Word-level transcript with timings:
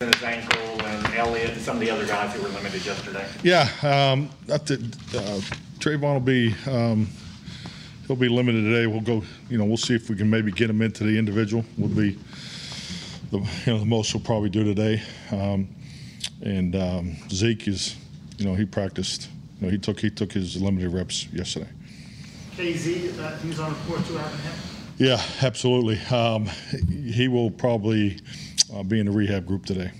and 0.00 0.14
his 0.14 0.22
ankle 0.22 0.86
and 0.86 1.12
Elliott 1.16 1.50
and 1.50 1.60
some 1.60 1.74
of 1.74 1.80
the 1.80 1.90
other 1.90 2.06
guys 2.06 2.32
who 2.32 2.40
were 2.40 2.50
limited 2.50 2.86
yesterday. 2.86 3.26
Yeah, 3.42 3.68
um, 3.82 4.30
I 4.48 4.58
thi- 4.58 4.74
uh, 5.18 5.40
Trevon 5.80 6.12
will 6.12 6.20
be 6.20 6.54
um, 6.68 7.08
he'll 8.06 8.14
be 8.14 8.28
limited 8.28 8.62
today. 8.62 8.86
We'll 8.86 9.00
go, 9.00 9.24
you 9.50 9.58
know, 9.58 9.64
we'll 9.64 9.76
see 9.76 9.96
if 9.96 10.08
we 10.08 10.14
can 10.14 10.30
maybe 10.30 10.52
get 10.52 10.70
him 10.70 10.82
into 10.82 11.02
the 11.02 11.18
individual. 11.18 11.64
Would 11.78 11.96
be 11.96 12.16
the 13.32 13.38
you 13.66 13.72
know 13.72 13.80
the 13.80 13.86
most 13.86 14.14
we'll 14.14 14.22
probably 14.22 14.50
do 14.50 14.62
today. 14.62 15.02
Um, 15.32 15.66
and 16.42 16.76
um, 16.76 17.16
Zeke 17.30 17.66
is, 17.66 17.96
you 18.36 18.44
know, 18.46 18.54
he 18.54 18.66
practiced. 18.66 19.28
You 19.60 19.66
know, 19.66 19.72
he 19.72 19.78
took 19.78 19.98
he 19.98 20.10
took 20.10 20.30
his 20.30 20.62
limited 20.62 20.92
reps 20.92 21.26
yesterday. 21.32 21.70
KZ, 22.56 23.18
uh, 23.18 23.36
he's 23.38 23.58
on 23.58 23.72
the 23.72 23.78
court 23.80 24.06
too, 24.06 24.16
haven't 24.16 24.38
him? 24.42 24.52
Yeah, 24.98 25.22
absolutely. 25.42 25.98
Um, 26.14 26.46
he 26.90 27.28
will 27.28 27.50
probably 27.50 28.18
uh, 28.74 28.82
be 28.82 29.00
in 29.00 29.06
the 29.06 29.12
rehab 29.12 29.46
group 29.46 29.64
today. 29.64 29.92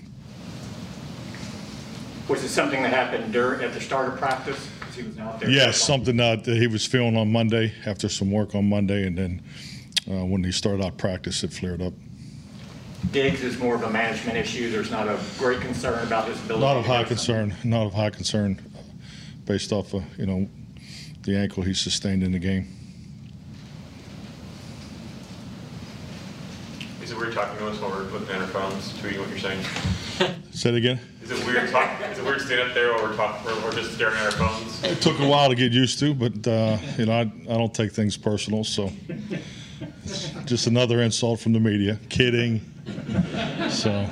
Was 2.27 2.43
it 2.43 2.49
something 2.49 2.83
that 2.83 2.93
happened 2.93 3.33
during, 3.33 3.63
at 3.63 3.73
the 3.73 3.81
start 3.81 4.07
of 4.13 4.19
practice? 4.19 4.69
he 4.99 5.07
was 5.07 5.19
out 5.19 5.39
there. 5.39 5.49
Yes, 5.49 5.81
something 5.81 6.19
uh, 6.19 6.35
that 6.35 6.57
he 6.57 6.67
was 6.67 6.85
feeling 6.85 7.17
on 7.17 7.31
Monday 7.31 7.73
after 7.85 8.09
some 8.09 8.31
work 8.31 8.55
on 8.55 8.67
Monday, 8.67 9.05
and 9.05 9.17
then 9.17 9.41
uh, 10.09 10.25
when 10.25 10.43
he 10.43 10.51
started 10.51 10.83
out 10.83 10.97
practice, 10.97 11.43
it 11.43 11.53
flared 11.53 11.81
up. 11.81 11.93
Diggs 13.11 13.43
is 13.43 13.57
more 13.57 13.75
of 13.75 13.83
a 13.83 13.89
management 13.89 14.37
issue. 14.37 14.69
There's 14.69 14.91
not 14.91 15.07
a 15.07 15.17
great 15.37 15.61
concern 15.61 16.05
about 16.05 16.27
his 16.27 16.39
ability. 16.43 16.65
Not 16.65 16.77
of 16.77 16.85
high 16.85 17.05
concern. 17.05 17.55
Not 17.63 17.87
of 17.87 17.93
high 17.93 18.09
concern, 18.09 18.59
based 19.45 19.71
off 19.71 19.93
of 19.93 20.03
you 20.17 20.25
know 20.25 20.49
the 21.23 21.37
ankle 21.37 21.63
he 21.63 21.73
sustained 21.73 22.23
in 22.23 22.33
the 22.33 22.39
game. 22.39 22.75
Is 27.01 27.08
it 27.08 27.08
weird 27.19 27.33
talking 27.33 27.57
to 27.57 27.67
us 27.67 27.79
while 27.79 27.91
we're 27.91 28.03
looking 28.03 28.29
at 28.29 28.41
our 28.41 28.47
phones, 28.47 28.93
tweeting 28.93 29.19
what 29.19 29.29
you're 29.29 29.37
saying? 29.39 29.63
Say 30.51 30.69
it 30.69 30.75
again. 30.75 30.99
Is 31.21 31.31
it 31.31 31.45
weird 31.45 31.69
talk? 31.69 32.01
Is 32.09 32.17
it 32.17 32.23
weird 32.25 32.41
staying 32.41 32.65
up 32.67 32.73
there 32.73 32.93
while 32.93 33.03
we're 33.03 33.15
talking, 33.15 33.51
or, 33.51 33.67
or 33.67 33.71
just 33.71 33.93
staring 33.93 34.15
at 34.17 34.25
our 34.25 34.31
phones? 34.31 34.83
It 34.83 35.01
took 35.01 35.19
a 35.19 35.27
while 35.27 35.49
to 35.49 35.55
get 35.55 35.71
used 35.73 35.99
to, 35.99 36.13
but 36.13 36.47
uh, 36.47 36.77
you 36.97 37.05
know 37.05 37.13
I, 37.13 37.21
I 37.21 37.57
don't 37.57 37.73
take 37.73 37.91
things 37.91 38.15
personal, 38.17 38.63
so 38.63 38.89
it's 40.05 40.29
just 40.45 40.67
another 40.67 41.01
insult 41.01 41.39
from 41.41 41.53
the 41.53 41.59
media. 41.59 41.99
Kidding. 42.09 42.61
So 43.69 44.09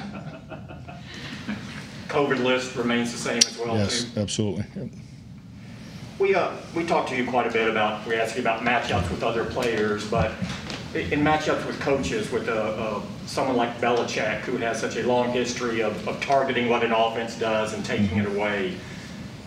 COVID 2.09 2.43
list 2.43 2.75
remains 2.75 3.11
the 3.11 3.17
same 3.17 3.37
as 3.37 3.57
well, 3.57 3.77
yes, 3.77 4.03
too. 4.13 4.19
absolutely. 4.19 4.65
We, 6.19 6.33
uh, 6.35 6.51
we 6.75 6.83
talked 6.85 7.09
to 7.09 7.15
you 7.15 7.27
quite 7.27 7.47
a 7.47 7.51
bit 7.51 7.69
about, 7.69 8.05
we 8.07 8.15
asked 8.15 8.35
you 8.35 8.41
about 8.41 8.61
matchups 8.61 9.09
with 9.11 9.23
other 9.23 9.43
players, 9.45 10.09
but 10.09 10.31
i- 10.31 10.66
in 10.97 11.21
matchups 11.21 11.65
with 11.65 11.79
coaches, 11.79 12.31
with 12.31 12.49
uh, 12.49 12.51
uh, 12.51 13.01
someone 13.25 13.55
like 13.55 13.79
Belichick, 13.79 14.39
who 14.41 14.57
has 14.57 14.79
such 14.79 14.97
a 14.97 15.07
long 15.07 15.31
history 15.31 15.81
of, 15.81 16.07
of 16.07 16.19
targeting 16.21 16.69
what 16.69 16.83
an 16.83 16.91
offense 16.91 17.37
does 17.37 17.73
and 17.73 17.85
taking 17.85 18.17
it 18.17 18.25
away, 18.25 18.75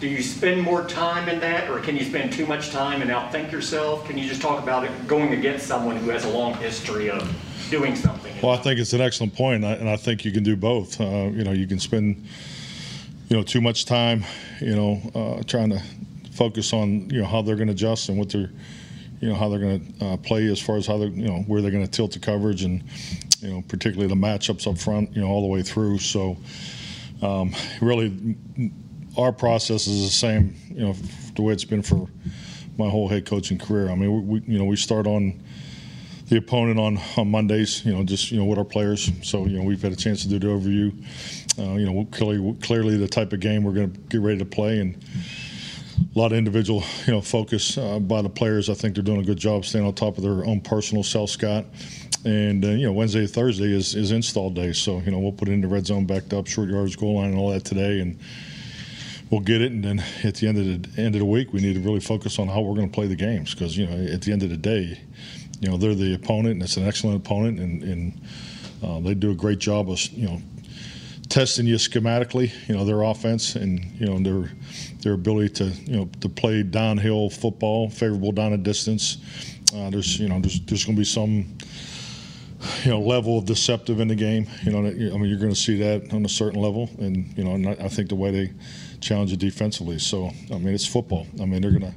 do 0.00 0.08
you 0.08 0.22
spend 0.22 0.62
more 0.62 0.86
time 0.86 1.28
in 1.28 1.40
that, 1.40 1.68
or 1.68 1.78
can 1.80 1.94
you 1.94 2.04
spend 2.04 2.32
too 2.32 2.46
much 2.46 2.70
time 2.70 3.02
and 3.02 3.10
outthink 3.10 3.52
yourself? 3.52 4.06
Can 4.06 4.16
you 4.16 4.26
just 4.26 4.40
talk 4.40 4.62
about 4.62 4.84
it 4.84 5.06
going 5.06 5.34
against 5.34 5.66
someone 5.66 5.96
who 5.96 6.08
has 6.08 6.24
a 6.24 6.30
long 6.30 6.54
history 6.54 7.10
of 7.10 7.22
doing 7.70 7.94
something? 7.94 8.34
Well, 8.42 8.52
I 8.52 8.56
think 8.56 8.80
it's 8.80 8.94
an 8.94 9.02
excellent 9.02 9.34
point, 9.34 9.56
and 9.56 9.66
I, 9.66 9.72
and 9.72 9.90
I 9.90 9.96
think 9.96 10.24
you 10.24 10.32
can 10.32 10.42
do 10.42 10.56
both. 10.56 10.98
Uh, 11.00 11.30
you 11.34 11.44
know, 11.44 11.52
you 11.52 11.66
can 11.66 11.78
spend, 11.78 12.26
you 13.28 13.36
know, 13.36 13.42
too 13.42 13.60
much 13.60 13.84
time, 13.84 14.24
you 14.60 14.74
know, 14.74 15.02
uh, 15.14 15.42
trying 15.42 15.68
to 15.70 15.82
focus 16.32 16.72
on, 16.72 17.10
you 17.10 17.20
know, 17.20 17.26
how 17.26 17.42
they're 17.42 17.56
going 17.56 17.68
to 17.68 17.74
adjust 17.74 18.08
and 18.08 18.18
what 18.18 18.30
they're, 18.30 18.50
you 19.20 19.28
know, 19.28 19.34
how 19.34 19.48
they're 19.48 19.58
going 19.58 19.92
to 19.92 20.06
uh, 20.06 20.16
play 20.16 20.46
as 20.46 20.58
far 20.58 20.76
as 20.76 20.86
how 20.86 20.96
they're, 20.96 21.08
you 21.08 21.28
know, 21.28 21.40
where 21.46 21.60
they're 21.60 21.70
going 21.70 21.84
to 21.84 21.90
tilt 21.90 22.12
the 22.12 22.18
coverage 22.18 22.64
and, 22.64 22.82
you 23.40 23.50
know, 23.50 23.62
particularly 23.68 24.08
the 24.08 24.14
matchups 24.14 24.66
up 24.66 24.78
front, 24.78 25.14
you 25.14 25.20
know, 25.20 25.28
all 25.28 25.42
the 25.42 25.48
way 25.48 25.62
through. 25.62 25.98
So, 25.98 26.38
um, 27.22 27.54
really, 27.82 28.36
our 29.18 29.32
process 29.32 29.86
is 29.86 30.04
the 30.04 30.10
same, 30.10 30.56
you 30.70 30.86
know, 30.86 30.94
the 31.36 31.42
way 31.42 31.52
it's 31.52 31.64
been 31.64 31.82
for 31.82 32.08
my 32.78 32.88
whole 32.88 33.08
head 33.08 33.26
coaching 33.26 33.58
career. 33.58 33.90
I 33.90 33.94
mean, 33.94 34.26
we, 34.26 34.40
we 34.40 34.46
you 34.46 34.58
know, 34.58 34.64
we 34.64 34.76
start 34.76 35.06
on 35.06 35.42
the 36.28 36.38
opponent 36.38 36.78
on, 36.78 36.98
on 37.18 37.30
Mondays, 37.30 37.84
you 37.84 37.92
know, 37.92 38.04
just, 38.04 38.30
you 38.30 38.38
know, 38.38 38.46
with 38.46 38.56
our 38.56 38.64
players. 38.64 39.10
So, 39.22 39.46
you 39.46 39.58
know, 39.58 39.64
we've 39.64 39.82
had 39.82 39.92
a 39.92 39.96
chance 39.96 40.22
to 40.22 40.28
do 40.28 40.38
the 40.38 40.46
overview. 40.46 40.94
Uh, 41.58 41.76
you 41.76 41.84
know, 41.84 42.06
clearly, 42.10 42.56
clearly 42.62 42.96
the 42.96 43.08
type 43.08 43.34
of 43.34 43.40
game 43.40 43.64
we're 43.64 43.72
going 43.72 43.92
to 43.92 44.00
get 44.00 44.20
ready 44.20 44.38
to 44.38 44.46
play 44.46 44.78
and 44.78 44.96
a 46.14 46.18
lot 46.18 46.32
of 46.32 46.38
individual, 46.38 46.82
you 47.06 47.12
know, 47.12 47.20
focus 47.20 47.78
uh, 47.78 47.98
by 47.98 48.22
the 48.22 48.28
players. 48.28 48.68
I 48.68 48.74
think 48.74 48.94
they're 48.94 49.04
doing 49.04 49.20
a 49.20 49.24
good 49.24 49.38
job 49.38 49.64
staying 49.64 49.86
on 49.86 49.94
top 49.94 50.16
of 50.16 50.24
their 50.24 50.44
own 50.44 50.60
personal 50.60 51.02
self-scout. 51.02 51.66
And, 52.24 52.64
uh, 52.64 52.68
you 52.68 52.86
know, 52.86 52.92
Wednesday, 52.92 53.26
Thursday 53.26 53.72
is, 53.72 53.94
is 53.94 54.12
install 54.12 54.50
day. 54.50 54.72
So, 54.72 54.98
you 54.98 55.10
know, 55.10 55.18
we'll 55.18 55.32
put 55.32 55.48
it 55.48 55.52
in 55.52 55.60
the 55.62 55.68
red 55.68 55.86
zone 55.86 56.04
backed 56.06 56.34
up, 56.34 56.46
short 56.46 56.68
yards, 56.68 56.96
goal 56.96 57.16
line, 57.16 57.30
and 57.30 57.38
all 57.38 57.50
that 57.50 57.64
today. 57.64 58.00
And, 58.00 58.18
we'll 59.30 59.40
get 59.40 59.60
it, 59.60 59.70
and 59.72 59.84
then 59.84 60.04
at 60.24 60.34
the 60.36 60.48
end 60.48 60.58
of 60.58 60.94
the 60.94 61.00
end 61.02 61.14
of 61.14 61.20
the 61.20 61.24
week, 61.24 61.52
we 61.52 61.60
need 61.60 61.74
to 61.74 61.80
really 61.80 62.00
focus 62.00 62.38
on 62.38 62.48
how 62.48 62.60
we're 62.60 62.74
going 62.74 62.88
to 62.88 62.94
play 62.94 63.06
the 63.06 63.16
games 63.16 63.54
because 63.54 63.76
you 63.76 63.86
know 63.86 64.12
at 64.12 64.22
the 64.22 64.32
end 64.32 64.42
of 64.42 64.50
the 64.50 64.56
day, 64.56 65.00
you 65.60 65.70
know 65.70 65.76
they're 65.76 65.94
the 65.94 66.14
opponent, 66.14 66.54
and 66.54 66.62
it's 66.62 66.76
an 66.76 66.86
excellent 66.86 67.24
opponent, 67.24 67.58
and, 67.58 67.82
and 67.82 68.20
uh, 68.82 69.00
they 69.00 69.14
do 69.14 69.30
a 69.30 69.34
great 69.34 69.58
job 69.58 69.90
of 69.90 70.04
you 70.08 70.26
know 70.26 70.42
testing 71.30 71.64
you 71.64 71.76
schematically, 71.76 72.52
you 72.68 72.76
know 72.76 72.84
their 72.84 73.02
offense, 73.02 73.56
and 73.56 73.82
you 73.98 74.06
know 74.06 74.18
their 74.18 74.50
their 75.00 75.14
ability 75.14 75.48
to 75.54 75.64
you 75.64 75.96
know 75.96 76.10
to 76.20 76.28
play 76.28 76.62
downhill 76.62 77.30
football, 77.30 77.88
favorable 77.88 78.32
down 78.32 78.52
a 78.52 78.58
distance. 78.58 79.16
Uh, 79.74 79.88
there's 79.88 80.18
you 80.18 80.28
know 80.28 80.38
there's 80.40 80.60
there's 80.66 80.84
going 80.84 80.96
to 80.96 81.00
be 81.00 81.04
some 81.04 81.46
you 82.84 82.90
know 82.90 83.00
level 83.00 83.38
of 83.38 83.46
deceptive 83.46 84.00
in 84.00 84.08
the 84.08 84.14
game. 84.14 84.46
You 84.64 84.72
know, 84.72 84.78
I 84.80 84.92
mean, 84.92 85.24
you're 85.26 85.38
going 85.38 85.54
to 85.54 85.60
see 85.60 85.78
that 85.78 86.12
on 86.12 86.24
a 86.24 86.28
certain 86.28 86.60
level, 86.60 86.90
and 86.98 87.32
you 87.38 87.44
know, 87.44 87.54
and 87.54 87.68
I 87.68 87.88
think 87.88 88.10
the 88.10 88.16
way 88.16 88.30
they 88.30 88.52
challenge 89.00 89.30
you 89.30 89.36
defensively. 89.38 89.98
So, 89.98 90.30
I 90.52 90.58
mean, 90.58 90.74
it's 90.74 90.86
football. 90.86 91.26
I 91.40 91.46
mean, 91.46 91.62
they're 91.62 91.70
going 91.70 91.92
to 91.92 91.94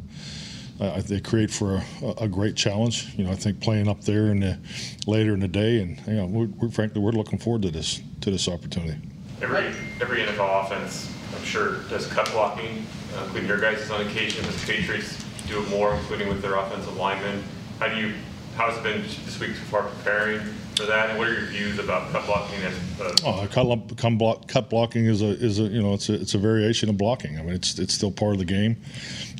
uh, 0.79 1.01
they 1.01 1.19
create 1.19 1.51
for 1.51 1.83
a, 2.01 2.23
a 2.23 2.27
great 2.27 2.55
challenge. 2.55 3.13
You 3.17 3.25
know, 3.25 3.31
I 3.31 3.35
think 3.35 3.59
playing 3.61 3.87
up 3.87 4.01
there 4.01 4.27
in 4.27 4.39
the 4.39 4.59
later 5.07 5.33
in 5.33 5.39
the 5.39 5.47
day, 5.47 5.81
and 5.81 5.99
you 6.07 6.13
know, 6.13 6.25
we're, 6.27 6.47
we're 6.47 6.69
frankly 6.69 7.01
we're 7.01 7.11
looking 7.11 7.39
forward 7.39 7.63
to 7.63 7.71
this 7.71 8.01
to 8.21 8.31
this 8.31 8.47
opportunity. 8.47 8.99
Every 9.43 9.75
every 10.01 10.19
NFL 10.19 10.63
offense, 10.63 11.13
I'm 11.35 11.43
sure, 11.43 11.79
does 11.89 12.07
cut 12.07 12.31
blocking, 12.31 12.85
uh, 13.13 13.23
including 13.25 13.49
your 13.49 13.59
guys' 13.59 13.89
on 13.91 13.99
occasion. 14.07 14.45
The 14.45 14.53
Patriots 14.65 15.21
do 15.47 15.61
it 15.61 15.69
more, 15.69 15.95
including 15.95 16.29
with 16.29 16.41
their 16.41 16.55
offensive 16.55 16.95
linemen. 16.95 17.43
How 17.77 17.89
do 17.89 17.97
you? 17.97 18.13
How 18.55 18.69
has 18.69 18.77
it 18.77 18.83
been 18.83 19.01
this 19.01 19.37
week 19.39 19.55
so 19.55 19.63
far 19.63 19.83
preparing 19.83 20.39
for 20.75 20.85
that? 20.85 21.09
And 21.09 21.19
what 21.19 21.27
are 21.27 21.33
your 21.33 21.47
views 21.47 21.77
about 21.77 22.09
cut 22.13 22.25
blocking 22.25 22.61
as 22.61 22.73
uh, 23.01 23.15
Oh, 23.25 23.47
cut, 23.51 24.17
block, 24.17 24.47
cut 24.47 24.69
blocking 24.69 25.07
is 25.07 25.21
a 25.21 25.31
is 25.43 25.59
a 25.59 25.63
you 25.63 25.81
know 25.81 25.93
it's 25.93 26.07
a 26.07 26.13
it's 26.13 26.35
a 26.35 26.37
variation 26.37 26.87
of 26.87 26.97
blocking. 26.97 27.37
I 27.37 27.41
mean, 27.41 27.55
it's 27.55 27.77
it's 27.79 27.93
still 27.93 28.11
part 28.11 28.33
of 28.33 28.39
the 28.39 28.45
game. 28.45 28.77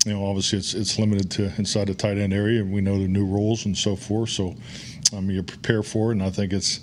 You 0.06 0.16
know, 0.16 0.26
obviously 0.26 0.60
it's 0.60 0.74
it's 0.74 1.00
limited 1.00 1.32
to 1.32 1.54
inside 1.58 1.88
the 1.88 1.94
tight 1.94 2.18
end 2.18 2.34
area, 2.34 2.60
and 2.60 2.74
we 2.74 2.82
know 2.82 3.00
the 3.00 3.08
new 3.08 3.26
rules 3.26 3.66
and 3.66 3.78
so 3.78 3.96
forth. 3.96 4.32
So, 4.32 4.54
I 5.16 5.22
mean, 5.22 5.38
you 5.38 5.44
prepare 5.44 5.82
for 5.82 6.10
it, 6.10 6.16
and 6.16 6.24
I 6.24 6.30
think 6.30 6.52
it's 6.52 6.82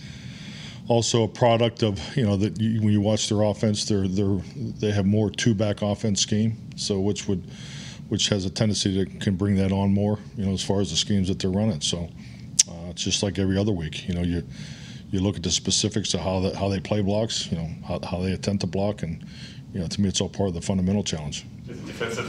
also 0.90 1.22
a 1.22 1.28
product 1.28 1.84
of 1.84 2.00
you 2.16 2.26
know 2.26 2.36
that 2.36 2.60
you, 2.60 2.80
when 2.80 2.92
you 2.92 3.00
watch 3.00 3.28
their 3.28 3.42
offense, 3.42 3.84
they're 3.84 4.08
they're 4.08 4.40
they 4.56 4.90
have 4.90 5.06
more 5.06 5.30
two 5.30 5.54
back 5.54 5.82
offense 5.82 6.20
scheme, 6.20 6.56
so 6.76 7.00
which 7.00 7.28
would 7.28 7.42
which 8.08 8.28
has 8.28 8.44
a 8.44 8.50
tendency 8.50 9.04
to 9.04 9.18
can 9.20 9.36
bring 9.36 9.54
that 9.54 9.70
on 9.70 9.94
more. 9.94 10.18
You 10.36 10.46
know, 10.46 10.52
as 10.52 10.64
far 10.64 10.80
as 10.80 10.90
the 10.90 10.96
schemes 10.96 11.28
that 11.28 11.38
they're 11.38 11.50
running. 11.50 11.80
So, 11.80 12.08
uh, 12.68 12.90
it's 12.90 13.04
just 13.04 13.22
like 13.22 13.38
every 13.38 13.56
other 13.56 13.72
week. 13.72 14.08
You 14.08 14.14
know, 14.14 14.22
you 14.22 14.42
you 15.12 15.20
look 15.20 15.36
at 15.36 15.44
the 15.44 15.50
specifics 15.52 16.12
of 16.12 16.20
how 16.20 16.40
that 16.40 16.56
how 16.56 16.68
they 16.68 16.80
play 16.80 17.02
blocks, 17.02 17.50
you 17.50 17.56
know, 17.56 17.68
how, 17.86 18.00
how 18.04 18.20
they 18.20 18.32
attempt 18.32 18.62
to 18.62 18.66
block, 18.66 19.04
and 19.04 19.24
you 19.72 19.80
know, 19.80 19.86
to 19.86 20.00
me, 20.00 20.08
it's 20.08 20.20
all 20.20 20.28
part 20.28 20.48
of 20.48 20.54
the 20.54 20.60
fundamental 20.60 21.04
challenge. 21.04 21.46
defensive 21.66 22.28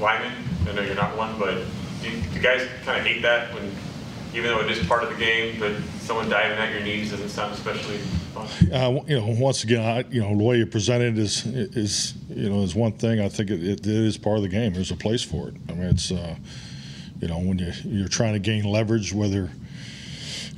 lineman? 0.00 0.32
I 0.68 0.72
know 0.74 0.82
you're 0.82 0.94
not 0.94 1.16
one, 1.16 1.38
but 1.38 1.64
do 2.02 2.10
do 2.34 2.40
guys 2.40 2.68
kind 2.84 3.00
of 3.00 3.06
hate 3.06 3.22
that 3.22 3.54
when, 3.54 3.72
even 4.34 4.44
though 4.44 4.60
it 4.60 4.70
is 4.70 4.84
part 4.86 5.02
of 5.02 5.10
the 5.10 5.16
game, 5.16 5.58
but 5.60 5.72
someone 6.00 6.28
diving 6.28 6.58
at 6.58 6.72
your 6.72 6.82
knees 6.82 7.10
doesn't 7.10 7.28
sound 7.28 7.52
especially 7.54 7.98
fun? 8.32 8.46
Uh, 8.72 9.02
you 9.06 9.20
know, 9.20 9.26
once 9.38 9.64
again, 9.64 9.82
I, 9.82 10.04
you 10.10 10.20
know, 10.20 10.36
the 10.36 10.42
way 10.42 10.58
you 10.58 10.66
present 10.66 11.02
it 11.02 11.18
is 11.18 11.44
is 11.46 12.14
you 12.28 12.48
know 12.48 12.62
is 12.62 12.74
one 12.74 12.92
thing. 12.92 13.20
I 13.20 13.28
think 13.28 13.50
it, 13.50 13.62
it 13.62 13.86
is 13.86 14.16
part 14.18 14.36
of 14.36 14.42
the 14.42 14.48
game. 14.48 14.72
There's 14.72 14.90
a 14.90 14.96
place 14.96 15.22
for 15.22 15.48
it. 15.48 15.54
I 15.68 15.72
mean, 15.72 15.88
it's 15.88 16.10
uh, 16.10 16.36
you 17.20 17.28
know 17.28 17.38
when 17.38 17.58
you 17.58 17.72
you're 17.84 18.08
trying 18.08 18.32
to 18.32 18.38
gain 18.38 18.64
leverage, 18.64 19.12
whether 19.12 19.50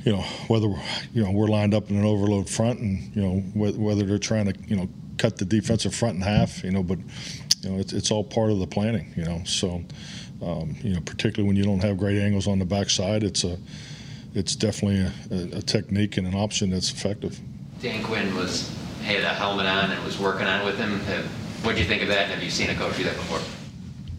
you 0.03 0.13
know 0.13 0.21
whether 0.47 0.67
you 1.13 1.23
know 1.23 1.31
we're 1.31 1.47
lined 1.47 1.73
up 1.73 1.89
in 1.89 1.97
an 1.97 2.05
overload 2.05 2.49
front, 2.49 2.79
and 2.79 3.15
you 3.15 3.21
know 3.21 3.39
whether 3.53 4.03
they're 4.03 4.17
trying 4.17 4.51
to 4.51 4.55
you 4.67 4.75
know 4.75 4.89
cut 5.17 5.37
the 5.37 5.45
defensive 5.45 5.95
front 5.95 6.15
in 6.15 6.21
half, 6.21 6.63
you 6.63 6.71
know, 6.71 6.83
but 6.83 6.99
you 7.65 7.71
know 7.71 7.79
it's, 7.79 7.93
it's 7.93 8.11
all 8.11 8.23
part 8.23 8.51
of 8.51 8.59
the 8.59 8.67
planning, 8.67 9.11
you 9.17 9.25
know. 9.25 9.41
So 9.45 9.83
um, 10.41 10.75
you 10.81 10.93
know, 10.93 11.01
particularly 11.01 11.47
when 11.47 11.55
you 11.55 11.63
don't 11.63 11.79
have 11.79 11.97
great 11.97 12.19
angles 12.19 12.47
on 12.47 12.59
the 12.59 12.65
backside, 12.65 13.23
it's 13.23 13.43
a 13.43 13.57
it's 14.35 14.55
definitely 14.55 14.99
a, 15.31 15.57
a, 15.57 15.61
technique 15.61 16.17
and 16.17 16.27
an 16.27 16.35
option 16.35 16.69
that's 16.69 16.91
effective. 16.91 17.39
Dan 17.81 18.03
Quinn 18.03 18.35
was 18.35 18.69
had 19.03 19.23
a 19.23 19.29
helmet 19.29 19.65
on 19.65 19.91
and 19.91 20.03
was 20.03 20.19
working 20.19 20.45
on 20.45 20.61
it 20.61 20.65
with 20.65 20.77
him. 20.77 20.99
What 21.63 21.75
do 21.75 21.81
you 21.81 21.87
think 21.87 22.01
of 22.01 22.09
that? 22.09 22.27
Have 22.27 22.43
you 22.43 22.49
seen 22.49 22.69
a 22.69 22.75
coach 22.75 22.97
do 22.97 23.05
that 23.05 23.15
before? 23.15 23.39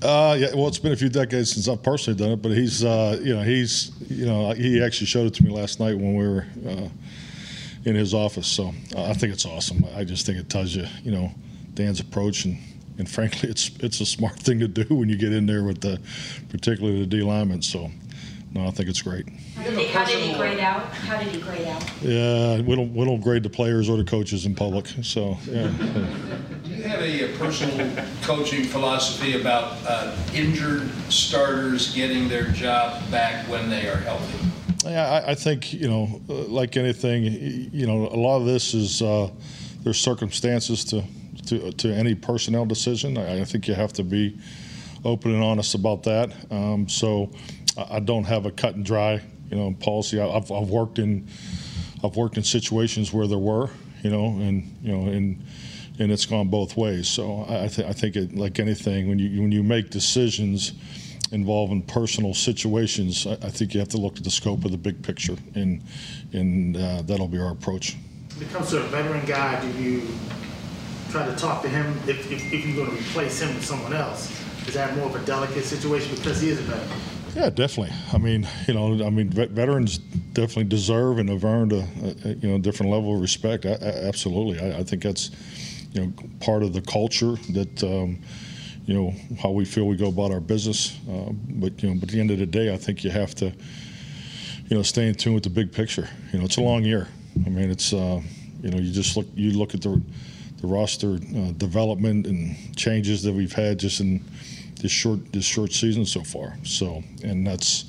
Uh, 0.03 0.35
yeah, 0.35 0.55
well, 0.55 0.69
it's 0.69 0.79
been 0.79 0.93
a 0.93 0.97
few 0.97 1.09
decades 1.09 1.53
since 1.53 1.69
I've 1.69 1.83
personally 1.83 2.19
done 2.19 2.33
it, 2.33 2.43
but 2.43 2.53
he's, 2.53 2.85
uh, 2.85 3.19
you 3.23 3.35
know, 3.35 3.43
he's, 3.43 3.93
you 4.11 4.27
know, 4.27 4.53
he 4.53 4.83
actually 4.83 5.07
showed 5.07 5.27
it 5.27 5.35
to 5.35 5.45
me 5.45 5.51
last 5.51 5.81
night 5.81 5.97
when 5.97 6.15
we 6.15 6.27
were, 6.27 6.47
uh, 6.67 6.89
in 7.85 7.95
his 7.95 8.13
office. 8.13 8.47
So 8.47 8.75
uh, 8.95 9.05
I 9.05 9.15
think 9.15 9.33
it's 9.33 9.47
awesome. 9.47 9.85
I 9.95 10.05
just 10.05 10.27
think 10.27 10.39
it 10.39 10.51
tells 10.51 10.75
you, 10.75 10.87
you 11.03 11.13
know, 11.13 11.31
Dan's 11.75 12.01
approach 12.01 12.47
and. 12.47 12.59
And 12.99 13.09
frankly, 13.09 13.49
it's 13.49 13.71
it's 13.81 14.01
a 14.01 14.07
smart 14.07 14.39
thing 14.39 14.59
to 14.61 14.69
do 14.69 14.95
when 14.95 15.09
you 15.09 15.17
get 15.17 15.33
in 15.33 15.47
there 15.47 15.65
with 15.65 15.81
the, 15.81 16.01
particularly 16.49 17.01
the 17.01 17.07
D 17.07 17.23
linemen. 17.23 17.63
So, 17.63 17.91
no, 18.53 18.67
I 18.67 18.71
think 18.71 18.89
it's 18.89 19.03
great. 19.03 19.29
How 19.55 19.65
did 19.65 19.79
he, 19.79 19.87
how 19.87 20.05
did 20.05 20.19
he 20.21 20.35
grade 20.35 20.61
out? 20.61 20.85
How 20.93 21.19
did 21.19 21.29
he 21.29 21.41
grade 21.41 21.67
out? 21.69 21.85
Yeah, 22.01 22.61
we 22.63 22.75
don't 22.75 22.95
we 22.95 23.05
don't 23.05 23.21
grade 23.21 23.43
the 23.43 23.51
players 23.51 23.89
or 23.89 23.97
the 23.97 24.05
coaches 24.05 24.47
in 24.47 24.55
public. 24.55 24.87
So, 25.03 25.37
yeah. 25.47 25.69
Do 26.65 26.71
you 26.71 26.83
have 26.85 27.01
a 27.01 27.35
uh, 27.35 27.39
personal 27.39 28.05
coaching 28.23 28.65
philosophy 28.65 29.39
about 29.39 29.77
uh, 29.87 30.17
injured 30.33 30.91
starters 31.11 31.95
getting 31.95 32.29
their 32.29 32.49
job 32.49 33.11
back 33.11 33.47
when 33.49 33.69
they 33.69 33.89
are 33.89 33.99
healthy? 33.99 34.39
Yeah, 34.85 35.23
I, 35.27 35.33
I 35.33 35.35
think 35.35 35.73
you 35.73 35.89
know, 35.89 36.21
uh, 36.29 36.45
like 36.45 36.77
anything, 36.77 37.25
you 37.73 37.87
know, 37.87 38.07
a 38.07 38.17
lot 38.17 38.39
of 38.39 38.47
this 38.47 38.73
is 38.73 39.03
uh, 39.03 39.31
there's 39.83 39.99
circumstances 39.99 40.85
to, 40.87 41.03
to 41.49 41.73
to 41.73 41.89
any 41.95 42.15
personnel 42.15 42.67
decision. 42.67 43.19
I, 43.19 43.41
I 43.41 43.45
think 43.45 43.69
you 43.69 43.75
have 43.75 43.93
to 43.95 44.03
be 44.03 44.39
open 45.05 45.35
and 45.35 45.43
honest 45.43 45.75
about 45.75 46.03
that. 46.05 46.31
Um, 46.51 46.89
so 46.89 47.31
I, 47.77 47.97
I 47.97 48.01
don't 48.01 48.25
have 48.25 48.47
a 48.47 48.51
cut 48.51 48.75
and 48.75 48.85
dry, 48.85 49.23
you 49.51 49.57
know, 49.57 49.73
policy. 49.79 50.21
I, 50.21 50.29
I've, 50.29 50.51
I've 50.51 50.69
worked 50.69 50.99
in 50.99 51.29
I've 52.05 52.17
worked 52.17 52.37
in 52.37 52.45
situations 52.45 53.13
where 53.13 53.27
there 53.27 53.39
were, 53.39 53.71
you 54.03 54.11
know, 54.11 54.27
and 54.27 54.77
you 54.83 54.97
know, 54.97 55.11
and 55.11 55.45
and 55.99 56.13
it's 56.13 56.27
gone 56.27 56.49
both 56.49 56.77
ways. 56.77 57.09
So 57.09 57.47
I, 57.49 57.65
I, 57.65 57.69
th- 57.69 57.89
I 57.89 57.93
think 57.93 58.17
it, 58.17 58.37
like 58.37 58.59
anything, 58.59 59.09
when 59.09 59.19
you 59.19 59.41
when 59.41 59.53
you 59.53 59.63
make 59.63 59.91
decisions 59.91 60.73
involving 61.33 61.83
personal 61.83 62.35
situations, 62.35 63.27
I, 63.27 63.33
I 63.33 63.51
think 63.51 63.75
you 63.75 63.81
have 63.81 63.89
to 63.91 63.99
look 63.99 64.17
at 64.19 64.25
the 64.25 64.31
scope 64.31 64.65
of 64.65 64.73
the 64.73 64.79
big 64.79 65.03
picture, 65.03 65.37
and 65.55 65.83
and 66.33 66.77
uh, 66.77 67.03
that'll 67.03 67.29
be 67.29 67.39
our 67.39 67.53
approach. 67.53 67.97
When 68.35 68.47
it 68.47 68.53
comes 68.53 68.71
to 68.71 68.79
a 68.79 68.87
veteran 68.89 69.25
guy, 69.25 69.61
do 69.61 69.83
you 69.83 70.03
try 71.11 71.27
to 71.27 71.35
talk 71.37 71.63
to 71.63 71.69
him 71.69 71.87
if, 72.07 72.31
if, 72.31 72.53
if 72.53 72.67
you're 72.67 72.85
going 72.85 72.97
to 72.97 73.03
replace 73.03 73.41
him 73.41 73.55
with 73.55 73.65
someone 73.65 73.93
else? 73.93 74.31
Is 74.67 74.75
that 74.75 74.97
more 74.97 75.07
of 75.07 75.15
a 75.15 75.25
delicate 75.25 75.65
situation 75.65 76.15
because 76.17 76.41
he 76.41 76.51
is 76.51 76.59
a 76.59 76.63
veteran? 76.63 77.01
Yeah, 77.35 77.51
definitely. 77.51 77.95
I 78.13 78.19
mean, 78.19 78.49
you 78.67 78.75
know, 78.75 79.05
I 79.05 79.11
mean, 79.11 79.29
vet- 79.31 79.51
veterans 79.51 79.99
definitely 79.99 80.65
deserve 80.65 81.19
and 81.19 81.29
have 81.29 81.45
earned 81.45 81.73
a, 81.73 81.87
a 82.25 82.29
you 82.31 82.49
know 82.49 82.59
different 82.59 82.91
level 82.91 83.15
of 83.15 83.21
respect. 83.21 83.65
A- 83.65 83.75
a- 83.75 84.09
absolutely, 84.09 84.59
I, 84.59 84.79
I 84.79 84.83
think 84.83 85.03
that's 85.03 85.31
you 85.93 86.01
know 86.01 86.13
part 86.41 86.63
of 86.63 86.73
the 86.73 86.81
culture 86.81 87.37
that 87.53 87.85
um, 87.85 88.19
you 88.87 88.95
know 88.95 89.15
how 89.39 89.51
we 89.51 89.67
feel 89.67 89.87
we 89.87 89.97
go 89.97 90.09
about 90.09 90.33
our 90.33 90.41
business. 90.41 90.99
Uh, 91.09 91.31
but 91.33 91.83
you 91.83 91.91
know, 91.91 92.01
but 92.01 92.09
at 92.09 92.13
the 92.15 92.21
end 92.21 92.31
of 92.31 92.39
the 92.39 92.47
day, 92.47 92.73
I 92.73 92.79
think 92.79 93.05
you 93.05 93.11
have 93.11 93.35
to 93.37 93.53
you 94.69 94.77
know 94.77 94.83
stay 94.83 95.07
in 95.07 95.15
tune 95.15 95.35
with 95.35 95.45
the 95.45 95.51
big 95.51 95.73
picture. 95.73 96.09
You 96.33 96.39
know, 96.39 96.47
it's 96.47 96.57
a 96.57 96.63
long 96.63 96.85
year. 96.85 97.07
I 97.45 97.51
mean, 97.51 97.71
it's 97.71 97.93
uh, 97.93 98.23
you 98.63 98.71
know 98.71 98.79
you 98.79 98.91
just 98.93 99.15
look 99.15 99.27
you 99.35 99.53
look 99.59 99.75
at 99.75 99.83
the 99.83 100.01
roster 100.67 101.15
uh, 101.15 101.53
development 101.57 102.27
and 102.27 102.77
changes 102.77 103.23
that 103.23 103.33
we've 103.33 103.53
had 103.53 103.79
just 103.79 104.01
in 104.01 104.23
this 104.81 104.93
short 104.93 105.33
this 105.33 105.45
short 105.45 105.73
season 105.73 106.05
so 106.05 106.23
far. 106.23 106.57
So, 106.65 107.03
and 107.23 107.47
that's 107.47 107.87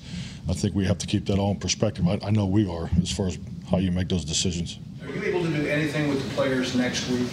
I 0.49 0.53
think 0.53 0.75
we 0.75 0.85
have 0.85 0.97
to 0.99 1.07
keep 1.07 1.25
that 1.25 1.39
all 1.39 1.51
in 1.51 1.59
perspective. 1.59 2.07
I, 2.07 2.19
I 2.23 2.29
know 2.31 2.45
we 2.45 2.69
are 2.69 2.89
as 3.01 3.11
far 3.11 3.27
as 3.27 3.37
how 3.69 3.77
you 3.77 3.91
make 3.91 4.07
those 4.07 4.23
decisions. 4.23 4.79
Are 5.03 5.09
you 5.09 5.23
able 5.23 5.43
to 5.43 5.49
do 5.49 5.67
anything 5.67 6.07
with 6.09 6.23
the 6.23 6.35
players 6.35 6.75
next 6.75 7.09
week? 7.09 7.27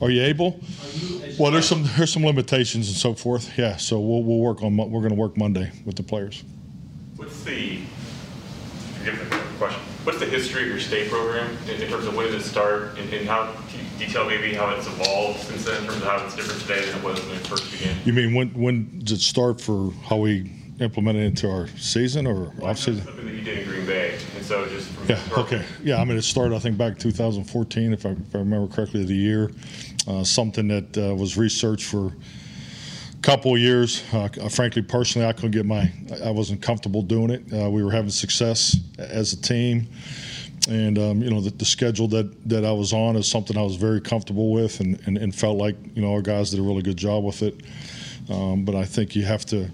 Are 0.00 0.10
you 0.10 0.22
able? 0.22 0.60
Well, 1.38 1.50
there's 1.50 1.68
some 1.68 1.88
there's 1.96 2.12
some 2.12 2.24
limitations 2.24 2.88
and 2.88 2.96
so 2.96 3.14
forth. 3.14 3.56
Yeah, 3.56 3.76
so 3.76 4.00
we'll, 4.00 4.22
we'll 4.22 4.38
work 4.38 4.62
on 4.62 4.76
we're 4.76 5.00
going 5.00 5.10
to 5.10 5.14
work 5.14 5.36
Monday 5.36 5.70
with 5.84 5.96
the 5.96 6.02
players. 6.02 6.42
What's 7.16 7.42
the, 7.44 7.78
forgive 8.98 9.30
the 9.30 9.36
question, 9.58 9.80
what's 10.04 10.18
the 10.18 10.26
history 10.26 10.62
of 10.62 10.68
your 10.68 10.80
state 10.80 11.08
program 11.08 11.56
in 11.68 11.80
in 11.80 11.88
terms 11.88 12.06
of 12.06 12.16
when 12.16 12.26
did 12.26 12.34
it 12.34 12.42
start 12.44 12.98
and 12.98 13.12
and 13.14 13.28
how, 13.28 13.52
can 13.68 13.80
you 13.80 13.81
detail 14.06 14.26
maybe 14.26 14.54
how 14.54 14.70
it's 14.70 14.86
evolved 14.86 15.40
since 15.40 15.64
then 15.64 15.82
in 15.82 15.88
terms 15.88 16.02
of 16.02 16.08
how 16.08 16.24
it's 16.24 16.34
different 16.34 16.60
today 16.62 16.84
than 16.84 16.98
it 16.98 17.04
was 17.04 17.20
when 17.26 17.36
it 17.36 17.46
first 17.46 17.70
began? 17.70 17.96
You 18.04 18.12
mean 18.12 18.34
when 18.34 18.48
when 18.50 19.00
does 19.00 19.18
it 19.18 19.20
start 19.20 19.60
for 19.60 19.92
how 20.04 20.16
we 20.16 20.50
implement 20.80 21.18
it 21.18 21.22
into 21.22 21.50
our 21.50 21.68
season 21.78 22.26
or 22.26 22.52
off 22.62 22.78
season? 22.78 23.04
Something 23.04 23.26
that 23.26 23.34
you 23.34 23.42
did 23.42 23.58
in 23.60 23.68
Green 23.68 23.86
Bay, 23.86 24.18
and 24.36 24.44
so 24.44 24.66
just. 24.66 24.90
Yeah, 25.08 25.20
okay. 25.36 25.64
Yeah, 25.82 26.00
I 26.00 26.04
mean, 26.04 26.16
it 26.16 26.22
started, 26.22 26.54
I 26.54 26.58
think, 26.58 26.76
back 26.76 26.92
in 26.92 26.98
2014, 26.98 27.92
if 27.92 28.06
I, 28.06 28.10
if 28.10 28.34
I 28.34 28.38
remember 28.38 28.72
correctly, 28.72 29.04
the 29.04 29.14
year. 29.14 29.50
Uh, 30.06 30.24
something 30.24 30.66
that 30.68 30.98
uh, 30.98 31.14
was 31.14 31.36
researched 31.36 31.86
for 31.86 32.08
a 32.08 33.22
couple 33.22 33.54
of 33.54 33.60
years. 33.60 34.02
Uh, 34.12 34.28
frankly, 34.48 34.82
personally, 34.82 35.28
I 35.28 35.32
couldn't 35.32 35.52
get 35.52 35.64
my, 35.64 35.90
I 36.24 36.30
wasn't 36.30 36.60
comfortable 36.60 37.02
doing 37.02 37.30
it. 37.30 37.42
Uh, 37.52 37.70
we 37.70 37.84
were 37.84 37.92
having 37.92 38.10
success 38.10 38.76
as 38.98 39.32
a 39.32 39.40
team. 39.40 39.86
And, 40.68 40.98
um, 40.98 41.22
you 41.22 41.30
know, 41.30 41.40
the, 41.40 41.50
the 41.50 41.64
schedule 41.64 42.06
that, 42.08 42.48
that 42.48 42.64
I 42.64 42.72
was 42.72 42.92
on 42.92 43.16
is 43.16 43.26
something 43.26 43.56
I 43.56 43.62
was 43.62 43.76
very 43.76 44.00
comfortable 44.00 44.52
with 44.52 44.80
and, 44.80 45.00
and, 45.06 45.18
and 45.18 45.34
felt 45.34 45.58
like, 45.58 45.76
you 45.94 46.02
know, 46.02 46.12
our 46.12 46.22
guys 46.22 46.50
did 46.50 46.60
a 46.60 46.62
really 46.62 46.82
good 46.82 46.96
job 46.96 47.24
with 47.24 47.42
it. 47.42 47.60
Um, 48.30 48.64
but 48.64 48.76
I 48.76 48.84
think 48.84 49.16
you 49.16 49.24
have 49.24 49.44
to, 49.46 49.68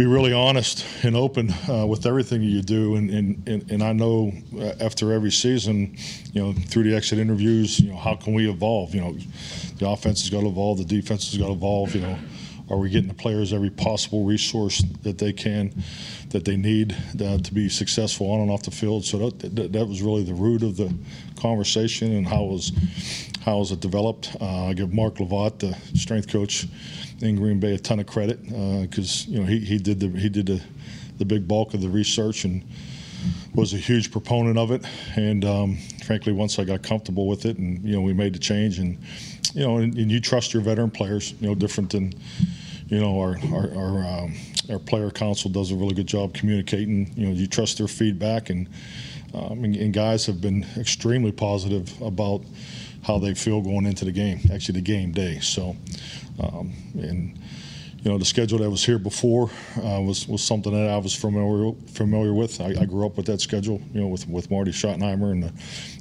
be 0.00 0.06
really 0.06 0.32
honest 0.32 0.86
and 1.02 1.14
open 1.14 1.52
uh, 1.68 1.84
with 1.86 2.06
everything 2.06 2.42
you 2.42 2.62
do. 2.62 2.96
And, 2.96 3.10
and, 3.10 3.48
and, 3.48 3.70
and 3.70 3.82
I 3.82 3.92
know 3.92 4.32
uh, 4.58 4.72
after 4.80 5.12
every 5.12 5.30
season, 5.30 5.94
you 6.32 6.42
know, 6.42 6.54
through 6.54 6.84
the 6.84 6.96
exit 6.96 7.18
interviews, 7.18 7.78
you 7.78 7.90
know, 7.90 7.96
how 7.96 8.14
can 8.14 8.32
we 8.32 8.48
evolve? 8.48 8.94
You 8.94 9.02
know, 9.02 9.16
the 9.76 9.86
offense 9.86 10.22
has 10.22 10.30
got 10.30 10.40
to 10.40 10.48
evolve, 10.48 10.78
the 10.78 10.84
defense 10.84 11.30
has 11.30 11.38
got 11.38 11.48
to 11.48 11.52
evolve. 11.52 11.94
You 11.94 12.00
know, 12.00 12.18
are 12.70 12.76
we 12.76 12.88
getting 12.88 13.08
the 13.08 13.14
players 13.14 13.52
every 13.52 13.70
possible 13.70 14.24
resource 14.24 14.82
that 15.02 15.18
they 15.18 15.32
can, 15.32 15.72
that 16.28 16.44
they 16.44 16.56
need 16.56 16.96
uh, 17.20 17.38
to 17.38 17.52
be 17.52 17.68
successful 17.68 18.30
on 18.30 18.40
and 18.40 18.50
off 18.50 18.62
the 18.62 18.70
field? 18.70 19.04
So 19.04 19.30
that, 19.30 19.56
that, 19.56 19.72
that 19.72 19.86
was 19.86 20.02
really 20.02 20.22
the 20.22 20.34
root 20.34 20.62
of 20.62 20.76
the 20.76 20.94
conversation 21.40 22.12
and 22.12 22.26
how 22.26 22.44
was 22.44 22.72
how 23.44 23.58
was 23.58 23.72
it 23.72 23.80
developed. 23.80 24.36
Uh, 24.40 24.66
I 24.66 24.74
give 24.74 24.92
Mark 24.92 25.16
Lovat, 25.16 25.58
the 25.58 25.74
strength 25.98 26.28
coach 26.28 26.66
in 27.22 27.36
Green 27.36 27.58
Bay, 27.58 27.74
a 27.74 27.78
ton 27.78 27.98
of 27.98 28.06
credit 28.06 28.42
because 28.42 29.26
you 29.26 29.40
know 29.40 29.46
he, 29.46 29.58
he 29.60 29.78
did 29.78 29.98
the 29.98 30.08
he 30.08 30.28
did 30.28 30.46
the, 30.46 30.62
the 31.18 31.24
big 31.24 31.48
bulk 31.48 31.74
of 31.74 31.80
the 31.80 31.88
research 31.88 32.44
and 32.44 32.62
was 33.54 33.74
a 33.74 33.76
huge 33.76 34.10
proponent 34.10 34.58
of 34.58 34.70
it. 34.70 34.84
And 35.16 35.44
um, 35.44 35.78
frankly, 36.04 36.32
once 36.32 36.58
I 36.58 36.64
got 36.64 36.82
comfortable 36.82 37.26
with 37.26 37.46
it, 37.46 37.58
and 37.58 37.82
you 37.82 37.94
know 37.94 38.02
we 38.02 38.12
made 38.12 38.34
the 38.34 38.38
change, 38.38 38.78
and 38.78 38.98
you 39.54 39.66
know, 39.66 39.78
and, 39.78 39.96
and 39.96 40.10
you 40.10 40.20
trust 40.20 40.54
your 40.54 40.62
veteran 40.62 40.90
players, 40.90 41.32
you 41.40 41.48
know, 41.48 41.54
different 41.54 41.90
than 41.90 42.12
you 42.90 42.98
know 42.98 43.18
our 43.20 43.38
our 43.54 43.74
our, 43.74 44.04
um, 44.04 44.34
our 44.68 44.78
player 44.78 45.10
council 45.10 45.50
does 45.50 45.70
a 45.70 45.76
really 45.76 45.94
good 45.94 46.08
job 46.08 46.34
communicating. 46.34 47.12
You 47.16 47.26
know, 47.28 47.32
you 47.32 47.46
trust 47.46 47.78
their 47.78 47.88
feedback, 47.88 48.50
and 48.50 48.68
um, 49.32 49.64
and, 49.64 49.76
and 49.76 49.94
guys 49.94 50.26
have 50.26 50.40
been 50.40 50.66
extremely 50.76 51.32
positive 51.32 52.00
about 52.02 52.42
how 53.04 53.18
they 53.18 53.32
feel 53.34 53.62
going 53.62 53.86
into 53.86 54.04
the 54.04 54.12
game, 54.12 54.40
actually 54.52 54.74
the 54.80 54.84
game 54.84 55.12
day. 55.12 55.38
So, 55.38 55.76
um, 56.42 56.72
and 56.94 57.38
you 58.02 58.10
know, 58.10 58.18
the 58.18 58.24
schedule 58.24 58.58
that 58.58 58.68
was 58.68 58.84
here 58.84 58.98
before 58.98 59.50
uh, 59.76 60.00
was 60.00 60.26
was 60.26 60.42
something 60.42 60.72
that 60.72 60.90
I 60.90 60.98
was 60.98 61.14
familiar 61.14 61.72
familiar 61.92 62.34
with. 62.34 62.60
I, 62.60 62.74
I 62.80 62.84
grew 62.86 63.06
up 63.06 63.16
with 63.16 63.26
that 63.26 63.40
schedule, 63.40 63.80
you 63.94 64.00
know, 64.00 64.08
with 64.08 64.28
with 64.28 64.50
Marty 64.50 64.72
Schottenheimer 64.72 65.30
in 65.30 65.40
the 65.40 65.52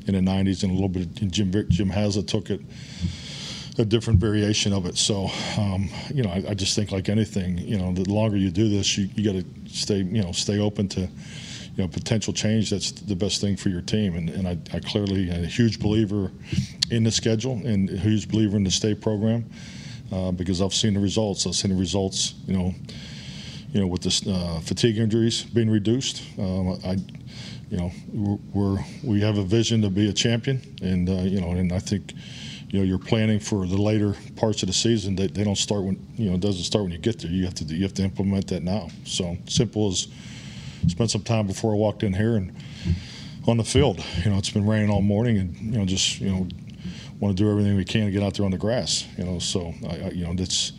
in 0.07 0.15
the 0.15 0.31
'90s, 0.31 0.63
and 0.63 0.71
a 0.71 0.73
little 0.73 0.89
bit. 0.89 1.13
Jim 1.29 1.51
Jim 1.69 1.89
Haslett 1.89 2.27
took 2.27 2.49
it 2.49 2.61
a 3.79 3.85
different 3.85 4.19
variation 4.19 4.73
of 4.73 4.85
it. 4.85 4.97
So, 4.97 5.29
um, 5.57 5.89
you 6.13 6.23
know, 6.23 6.29
I, 6.29 6.43
I 6.49 6.53
just 6.53 6.75
think 6.75 6.91
like 6.91 7.09
anything, 7.09 7.57
you 7.57 7.77
know, 7.77 7.93
the 7.93 8.09
longer 8.09 8.37
you 8.37 8.51
do 8.51 8.69
this, 8.69 8.97
you, 8.97 9.09
you 9.15 9.23
got 9.23 9.39
to 9.39 9.73
stay, 9.73 9.97
you 9.97 10.21
know, 10.21 10.31
stay 10.31 10.59
open 10.59 10.87
to, 10.89 11.01
you 11.01 11.09
know, 11.77 11.87
potential 11.87 12.33
change. 12.33 12.69
That's 12.69 12.91
the 12.91 13.15
best 13.15 13.41
thing 13.41 13.55
for 13.55 13.69
your 13.69 13.81
team. 13.81 14.15
And, 14.15 14.29
and 14.29 14.47
I, 14.47 14.57
I 14.75 14.79
clearly 14.79 15.29
am 15.31 15.43
a 15.43 15.47
huge 15.47 15.79
believer 15.79 16.31
in 16.91 17.03
the 17.03 17.11
schedule 17.11 17.53
and 17.65 17.89
a 17.89 17.97
huge 17.97 18.27
believer 18.27 18.57
in 18.57 18.63
the 18.63 18.71
state 18.71 19.01
program 19.01 19.49
uh, 20.11 20.31
because 20.31 20.61
I've 20.61 20.73
seen 20.73 20.93
the 20.93 20.99
results. 20.99 21.47
I've 21.47 21.55
seen 21.55 21.71
the 21.71 21.79
results, 21.79 22.35
you 22.47 22.57
know, 22.57 22.73
you 23.71 23.81
know, 23.81 23.87
with 23.87 24.01
this 24.01 24.25
uh, 24.25 24.59
fatigue 24.63 24.97
injuries 24.97 25.43
being 25.43 25.69
reduced. 25.69 26.23
Um, 26.39 26.79
I, 26.83 26.97
you 27.69 27.77
know, 27.77 27.91
we're, 28.11 28.37
we're 28.53 28.85
we 29.03 29.21
have 29.21 29.37
a 29.37 29.43
vision 29.43 29.81
to 29.83 29.89
be 29.89 30.09
a 30.09 30.13
champion, 30.13 30.59
and 30.81 31.07
uh, 31.07 31.21
you 31.21 31.39
know, 31.39 31.51
and 31.51 31.71
I 31.71 31.77
think 31.77 32.13
you 32.69 32.79
know 32.79 32.85
you're 32.85 32.99
planning 32.99 33.39
for 33.39 33.65
the 33.65 33.77
later 33.77 34.15
parts 34.35 34.61
of 34.61 34.67
the 34.67 34.73
season 34.73 35.15
they, 35.15 35.27
they 35.27 35.43
don't 35.43 35.57
start 35.57 35.83
when 35.83 35.99
you 36.15 36.29
know 36.29 36.35
it 36.35 36.41
doesn't 36.41 36.63
start 36.63 36.83
when 36.83 36.91
you 36.91 36.97
get 36.97 37.19
there. 37.19 37.31
You 37.31 37.45
have 37.45 37.55
to 37.55 37.65
you 37.65 37.83
have 37.83 37.93
to 37.95 38.03
implement 38.03 38.47
that 38.47 38.63
now. 38.63 38.89
So 39.05 39.37
simple 39.47 39.87
as 39.87 40.07
spent 40.87 41.11
some 41.11 41.23
time 41.23 41.47
before 41.47 41.73
I 41.73 41.75
walked 41.75 42.03
in 42.03 42.13
here 42.13 42.35
and 42.35 42.55
on 43.47 43.57
the 43.57 43.63
field. 43.63 44.03
You 44.23 44.31
know 44.31 44.37
it's 44.37 44.51
been 44.51 44.67
raining 44.67 44.89
all 44.89 45.01
morning 45.01 45.37
and 45.37 45.55
you 45.57 45.79
know 45.79 45.85
just 45.85 46.19
you 46.19 46.29
know 46.31 46.47
want 47.19 47.35
to 47.35 47.43
do 47.43 47.49
everything 47.49 47.75
we 47.75 47.85
can 47.85 48.05
to 48.05 48.11
get 48.11 48.23
out 48.23 48.35
there 48.35 48.45
on 48.45 48.51
the 48.51 48.57
grass 48.57 49.05
you 49.17 49.25
know. 49.25 49.39
So 49.39 49.73
I, 49.87 49.95
I, 49.95 50.09
you 50.11 50.25
know 50.25 50.33
that's 50.33 50.73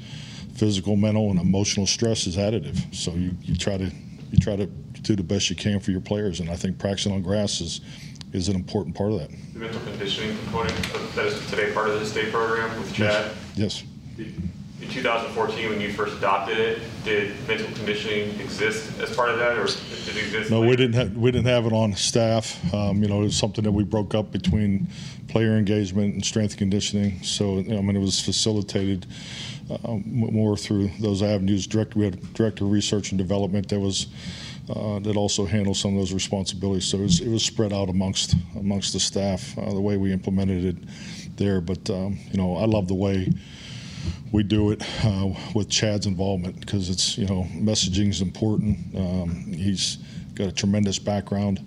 physical 0.54 0.94
mental 0.94 1.30
and 1.30 1.40
emotional 1.40 1.86
stress 1.86 2.26
is 2.26 2.36
additive. 2.36 2.94
So 2.94 3.12
you, 3.12 3.32
you 3.42 3.56
try 3.56 3.78
to 3.78 3.90
you 4.30 4.38
try 4.38 4.56
to 4.56 4.66
do 4.66 5.16
the 5.16 5.22
best 5.22 5.50
you 5.50 5.56
can 5.56 5.80
for 5.80 5.90
your 5.90 6.00
players. 6.00 6.40
And 6.40 6.50
I 6.50 6.56
think 6.56 6.78
practicing 6.78 7.12
on 7.12 7.22
grass 7.22 7.60
is 7.60 7.80
is 8.32 8.48
an 8.48 8.54
important 8.54 8.94
part 8.94 9.12
of 9.12 9.18
that 9.20 9.30
The 9.52 9.58
mental 9.58 9.80
conditioning 9.82 10.36
component, 10.38 10.78
of- 10.94 11.14
that 11.14 11.26
is 11.26 11.50
today 11.50 11.72
part 11.72 11.88
of 11.90 11.98
the 12.00 12.06
state 12.06 12.32
program 12.32 12.78
with 12.78 12.92
Chad? 12.92 13.32
yes 13.54 13.82
Did 14.16 14.34
in 14.80 14.88
2014, 14.88 15.68
when 15.68 15.80
you 15.80 15.92
first 15.92 16.16
adopted 16.16 16.56
it, 16.58 16.78
did 17.04 17.34
mental 17.46 17.66
conditioning 17.76 18.30
exist 18.40 18.98
as 19.00 19.14
part 19.14 19.28
of 19.28 19.38
that, 19.38 19.58
or 19.58 19.66
did 19.66 20.16
it 20.16 20.24
exist? 20.24 20.50
No, 20.50 20.62
we 20.62 20.74
didn't 20.74 20.94
have, 20.94 21.14
we 21.14 21.30
didn't 21.30 21.48
have 21.48 21.66
it 21.66 21.72
on 21.74 21.92
staff. 21.94 22.58
Um, 22.72 23.02
you 23.02 23.08
know, 23.08 23.20
it 23.20 23.24
was 23.24 23.36
something 23.36 23.62
that 23.64 23.72
we 23.72 23.84
broke 23.84 24.14
up 24.14 24.32
between 24.32 24.88
player 25.28 25.58
engagement 25.58 26.14
and 26.14 26.24
strength 26.24 26.56
conditioning. 26.56 27.22
So, 27.22 27.58
I 27.58 27.62
mean, 27.62 27.94
it 27.94 28.00
was 28.00 28.20
facilitated 28.20 29.06
uh, 29.70 29.98
more 30.06 30.56
through 30.56 30.90
those 30.98 31.22
avenues. 31.22 31.66
Direct, 31.66 31.94
we 31.94 32.06
had 32.06 32.32
director 32.32 32.64
of 32.64 32.70
research 32.72 33.12
and 33.12 33.18
development 33.18 33.68
that 33.68 33.80
was 33.80 34.06
uh, 34.74 34.98
that 35.00 35.16
also 35.16 35.44
handled 35.46 35.76
some 35.76 35.92
of 35.94 35.98
those 36.00 36.12
responsibilities. 36.12 36.84
So 36.86 36.98
it 36.98 37.02
was, 37.02 37.20
it 37.20 37.28
was 37.28 37.44
spread 37.44 37.72
out 37.72 37.88
amongst 37.88 38.34
amongst 38.56 38.92
the 38.92 39.00
staff 39.00 39.56
uh, 39.58 39.72
the 39.72 39.80
way 39.80 39.96
we 39.96 40.12
implemented 40.12 40.64
it 40.64 40.76
there. 41.36 41.60
But 41.60 41.88
um, 41.90 42.18
you 42.30 42.38
know, 42.38 42.56
I 42.56 42.64
love 42.66 42.88
the 42.88 42.94
way 42.94 43.32
we 44.32 44.42
do 44.42 44.70
it 44.70 44.82
uh, 45.04 45.28
with 45.54 45.68
Chad's 45.68 46.06
involvement 46.06 46.60
because 46.60 46.88
it's 46.88 47.18
you 47.18 47.26
know 47.26 47.46
messaging 47.54 48.08
is 48.10 48.20
important. 48.22 48.78
Um, 48.96 49.52
he's 49.52 49.98
got 50.34 50.48
a 50.48 50.52
tremendous 50.52 50.98
background, 50.98 51.58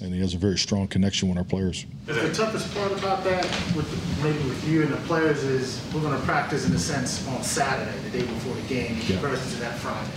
and 0.00 0.14
he 0.14 0.20
has 0.20 0.34
a 0.34 0.38
very 0.38 0.56
strong 0.56 0.86
connection 0.88 1.28
with 1.28 1.36
our 1.36 1.44
players. 1.44 1.84
The 2.06 2.32
toughest 2.32 2.72
part 2.74 2.92
about 2.92 3.24
that, 3.24 3.44
with 3.76 3.90
the, 3.90 4.22
maybe 4.24 4.38
with 4.48 4.68
you 4.68 4.82
and 4.82 4.92
the 4.92 4.96
players, 5.08 5.42
is 5.42 5.80
we're 5.92 6.00
going 6.00 6.18
to 6.18 6.24
practice 6.24 6.66
in 6.66 6.74
a 6.74 6.78
sense 6.78 7.26
on 7.28 7.42
Saturday, 7.42 7.96
the 8.04 8.18
day 8.18 8.24
before 8.24 8.54
the 8.54 8.62
game, 8.62 8.96
Yeah. 9.06 9.18
versus 9.18 9.58
that 9.60 9.76
Friday. 9.78 10.10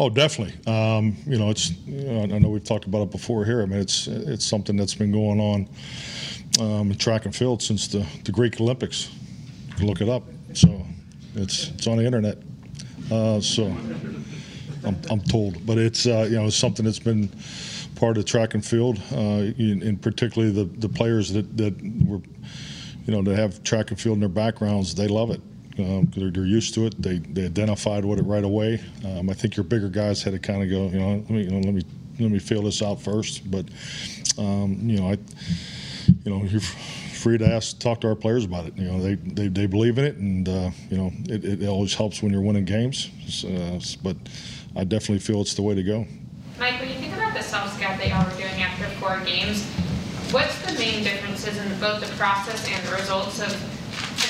Oh, 0.00 0.08
definitely. 0.08 0.54
Um, 0.66 1.14
you 1.26 1.38
know, 1.38 1.50
it's. 1.50 1.72
You 1.86 2.10
know, 2.10 2.34
I 2.34 2.38
know 2.38 2.48
we've 2.48 2.64
talked 2.64 2.86
about 2.86 3.02
it 3.02 3.10
before 3.10 3.44
here. 3.44 3.60
I 3.60 3.66
mean, 3.66 3.80
it's 3.80 4.06
it's 4.06 4.46
something 4.46 4.74
that's 4.74 4.94
been 4.94 5.12
going 5.12 5.38
on 5.38 5.68
um, 6.58 6.90
in 6.90 6.96
track 6.96 7.26
and 7.26 7.36
field 7.36 7.62
since 7.62 7.86
the, 7.86 8.06
the 8.24 8.32
Greek 8.32 8.58
Olympics. 8.62 9.10
You 9.68 9.74
can 9.74 9.86
look 9.86 10.00
it 10.00 10.08
up. 10.08 10.22
So 10.54 10.86
it's 11.34 11.68
it's 11.72 11.86
on 11.86 11.98
the 11.98 12.06
internet. 12.06 12.38
Uh, 13.12 13.42
so 13.42 13.66
I'm, 14.86 14.96
I'm 15.10 15.20
told, 15.20 15.66
but 15.66 15.76
it's 15.76 16.06
uh, 16.06 16.26
you 16.30 16.36
know 16.36 16.46
it's 16.46 16.56
something 16.56 16.86
that's 16.86 16.98
been 16.98 17.30
part 17.96 18.16
of 18.16 18.24
track 18.24 18.54
and 18.54 18.64
field, 18.64 18.98
uh, 19.12 19.52
in 19.58 19.98
particularly 19.98 20.50
the 20.50 20.64
the 20.78 20.88
players 20.88 21.30
that 21.34 21.58
that 21.58 21.74
were 22.06 22.22
you 23.06 23.12
know, 23.12 23.22
to 23.22 23.36
have 23.36 23.62
track 23.64 23.90
and 23.90 24.00
field 24.00 24.14
in 24.14 24.20
their 24.20 24.28
backgrounds, 24.28 24.94
they 24.94 25.08
love 25.08 25.30
it. 25.30 25.40
Um, 25.78 26.10
they're, 26.14 26.30
they're 26.30 26.44
used 26.44 26.74
to 26.74 26.86
it. 26.86 27.00
They, 27.00 27.18
they 27.18 27.46
identified 27.46 28.04
with 28.04 28.18
it 28.18 28.24
right 28.24 28.44
away. 28.44 28.80
Um, 29.04 29.30
I 29.30 29.34
think 29.34 29.56
your 29.56 29.64
bigger 29.64 29.88
guys 29.88 30.22
had 30.22 30.32
to 30.32 30.38
kind 30.38 30.62
of 30.62 30.68
go, 30.68 30.88
you 30.88 30.98
know, 30.98 31.12
let 31.16 31.30
me, 31.30 31.42
you 31.44 31.50
know, 31.50 31.60
let 31.60 31.74
me, 31.74 31.82
let 32.18 32.30
me 32.30 32.38
feel 32.38 32.62
this 32.62 32.82
out 32.82 33.00
first. 33.00 33.50
But, 33.50 33.66
um, 34.36 34.78
you 34.82 35.00
know, 35.00 35.08
I, 35.10 35.18
you 36.24 36.30
know, 36.30 36.44
you're 36.44 36.60
free 36.60 37.38
to 37.38 37.46
ask, 37.46 37.78
talk 37.78 38.00
to 38.00 38.08
our 38.08 38.14
players 38.14 38.44
about 38.44 38.66
it. 38.66 38.76
You 38.76 38.90
know, 38.90 39.00
they, 39.00 39.14
they, 39.14 39.48
they 39.48 39.66
believe 39.66 39.98
in 39.98 40.04
it, 40.04 40.16
and 40.16 40.48
uh, 40.48 40.70
you 40.90 40.96
know, 40.96 41.12
it, 41.28 41.44
it 41.44 41.68
always 41.68 41.94
helps 41.94 42.22
when 42.22 42.32
you're 42.32 42.42
winning 42.42 42.64
games. 42.64 43.10
Uh, 43.44 43.80
but 44.02 44.16
I 44.74 44.84
definitely 44.84 45.20
feel 45.20 45.40
it's 45.40 45.54
the 45.54 45.62
way 45.62 45.74
to 45.74 45.82
go. 45.82 46.06
Mike, 46.58 46.80
when 46.80 46.88
you 46.88 46.96
think 46.96 47.14
about 47.14 47.34
the 47.34 47.42
self-scout 47.42 47.98
that 47.98 48.08
y'all 48.08 48.24
were 48.24 48.36
doing 48.36 48.60
after 48.60 48.84
four 48.98 49.20
games, 49.24 49.64
what's 50.32 50.58
the 50.66 50.72
main 50.78 51.04
differences 51.04 51.56
in 51.56 51.68
both 51.78 52.00
the 52.00 52.12
process 52.16 52.68
and 52.68 52.86
the 52.86 52.96
results 52.96 53.40
of 53.40 53.79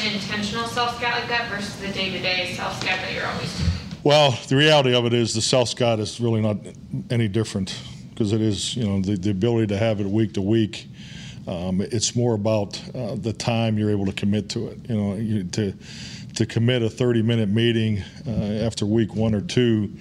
an 0.04 0.14
intentional 0.14 0.66
self-scout 0.66 1.20
like 1.20 1.28
that 1.28 1.50
versus 1.50 1.76
the 1.80 1.88
day-to-day 1.88 2.54
self-scout 2.54 2.98
that 3.00 3.12
you're 3.12 3.26
always 3.26 3.56
doing? 3.58 3.70
Well, 4.02 4.38
the 4.48 4.56
reality 4.56 4.94
of 4.94 5.04
it 5.04 5.12
is 5.12 5.34
the 5.34 5.42
self 5.42 5.68
scout 5.68 6.00
is 6.00 6.20
really 6.20 6.40
not 6.40 6.56
any 7.10 7.28
different 7.28 7.78
because 8.10 8.32
it 8.32 8.40
is, 8.40 8.76
you 8.76 8.86
know, 8.86 9.00
the, 9.00 9.16
the 9.16 9.30
ability 9.30 9.66
to 9.68 9.76
have 9.76 10.00
it 10.00 10.06
week 10.06 10.34
to 10.34 10.42
week. 10.42 10.86
Um, 11.46 11.80
it's 11.80 12.16
more 12.16 12.34
about 12.34 12.80
uh, 12.94 13.16
the 13.16 13.32
time 13.32 13.76
you're 13.78 13.90
able 13.90 14.06
to 14.06 14.12
commit 14.12 14.48
to 14.50 14.68
it. 14.68 14.78
You 14.88 14.96
know, 14.96 15.14
you, 15.16 15.44
to 15.44 15.74
to 16.36 16.46
commit 16.46 16.82
a 16.82 16.88
30 16.88 17.22
minute 17.22 17.48
meeting 17.48 18.02
uh, 18.26 18.64
after 18.64 18.86
week 18.86 19.14
one 19.14 19.34
or 19.34 19.40
two 19.40 19.92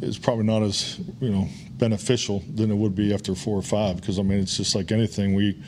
is 0.00 0.16
probably 0.18 0.44
not 0.44 0.62
as 0.62 0.98
you 1.20 1.30
know 1.30 1.48
beneficial 1.72 2.42
than 2.54 2.70
it 2.70 2.74
would 2.74 2.94
be 2.94 3.12
after 3.12 3.34
four 3.34 3.58
or 3.58 3.62
five 3.62 3.96
because 3.96 4.18
I 4.18 4.22
mean 4.22 4.38
it's 4.38 4.56
just 4.56 4.74
like 4.74 4.92
anything 4.92 5.34
we 5.34 5.60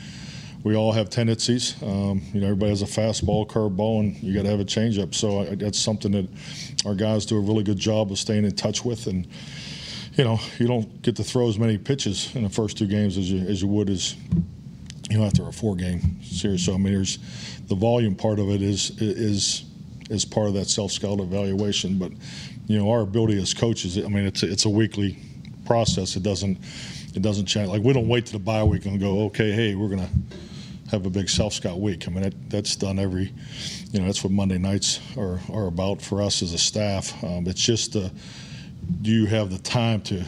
we 0.63 0.75
all 0.75 0.93
have 0.93 1.09
tendencies. 1.09 1.75
Um, 1.83 2.21
you 2.33 2.39
know, 2.39 2.47
everybody 2.47 2.69
has 2.69 2.81
a 2.81 2.85
fastball, 2.85 3.45
curveball, 3.45 3.99
and 3.99 4.15
you 4.23 4.33
got 4.33 4.43
to 4.43 4.49
have 4.49 4.61
a 4.61 4.65
changeup. 4.65 5.13
So 5.13 5.41
I, 5.41 5.55
that's 5.55 5.77
something 5.77 6.11
that 6.13 6.27
our 6.85 6.95
guys 6.95 7.25
do 7.25 7.37
a 7.37 7.41
really 7.41 7.63
good 7.63 7.77
job 7.77 8.11
of 8.11 8.17
staying 8.17 8.45
in 8.45 8.55
touch 8.55 8.85
with. 8.85 9.07
And 9.07 9.27
you 10.15 10.23
know, 10.23 10.39
you 10.59 10.67
don't 10.67 11.01
get 11.01 11.15
to 11.17 11.23
throw 11.23 11.49
as 11.49 11.59
many 11.59 11.77
pitches 11.77 12.33
in 12.35 12.43
the 12.43 12.49
first 12.49 12.77
two 12.77 12.87
games 12.87 13.17
as 13.17 13.29
you 13.29 13.45
as 13.47 13.61
you 13.61 13.67
would 13.67 13.89
as 13.89 14.15
you 15.09 15.17
know 15.17 15.25
after 15.25 15.47
a 15.47 15.51
four-game 15.51 16.23
series. 16.23 16.65
So 16.65 16.73
I 16.73 16.77
mean, 16.77 16.93
there's 16.93 17.19
the 17.67 17.75
volume 17.75 18.15
part 18.15 18.39
of 18.39 18.49
it 18.49 18.61
is 18.61 18.91
is 19.01 19.65
is 20.09 20.23
part 20.23 20.47
of 20.47 20.53
that 20.53 20.69
self-scout 20.69 21.19
evaluation. 21.19 21.97
But 21.97 22.13
you 22.67 22.77
know, 22.77 22.89
our 22.89 23.01
ability 23.01 23.41
as 23.41 23.53
coaches, 23.53 23.97
I 23.97 24.07
mean, 24.07 24.25
it's 24.25 24.43
a, 24.43 24.51
it's 24.51 24.63
a 24.63 24.69
weekly 24.69 25.17
process. 25.65 26.15
It 26.15 26.23
doesn't 26.23 26.57
it 27.15 27.21
doesn't 27.21 27.47
change. 27.47 27.67
Like 27.67 27.83
we 27.83 27.91
don't 27.91 28.07
wait 28.07 28.25
to 28.27 28.31
the 28.31 28.39
bye 28.39 28.63
week 28.63 28.85
and 28.85 28.97
go, 28.97 29.25
okay, 29.25 29.51
hey, 29.51 29.75
we're 29.75 29.89
gonna 29.89 30.09
have 30.93 31.05
a 31.05 31.09
big 31.09 31.27
self 31.27 31.53
scout 31.53 31.79
week. 31.79 32.07
I 32.07 32.11
mean, 32.11 32.23
that, 32.23 32.49
that's 32.49 32.75
done 32.75 32.99
every, 32.99 33.33
you 33.91 33.99
know, 33.99 34.05
that's 34.05 34.23
what 34.23 34.31
Monday 34.31 34.57
nights 34.57 34.99
are, 35.17 35.39
are 35.51 35.67
about 35.67 36.01
for 36.01 36.21
us 36.21 36.41
as 36.41 36.53
a 36.53 36.57
staff. 36.57 37.21
Um, 37.23 37.47
it's 37.47 37.61
just, 37.61 37.95
uh, 37.95 38.09
do 39.01 39.11
you 39.11 39.25
have 39.25 39.49
the 39.49 39.57
time 39.59 40.01
to 40.03 40.23